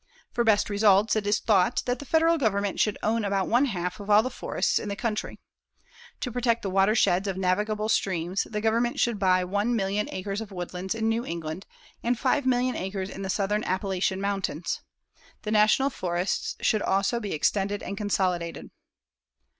[0.33, 3.99] For best results, it is thought that the Federal Government should own about one half
[3.99, 5.39] of all the forests in the country.
[6.21, 10.95] To protect the watersheds of navigable streams the Government should buy 1,000,000 acres of woodlands
[10.95, 11.67] in New England
[12.01, 14.81] and 5,000,000 acres in the southern Appalachian Mountains.
[15.43, 18.71] The National Forests should also be extended and consolidated.